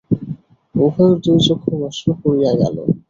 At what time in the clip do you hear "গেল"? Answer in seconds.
2.61-2.75